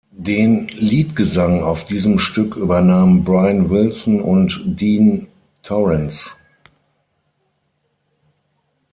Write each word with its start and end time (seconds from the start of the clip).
Den 0.17 0.67
Leadgesang 0.69 1.61
auf 1.61 1.85
diesem 1.85 2.17
Stück 2.17 2.55
übernahmen 2.55 3.23
Brian 3.23 3.69
Wilson 3.69 4.19
und 4.19 4.59
Dean 4.65 5.27
Torrence. 5.61 6.35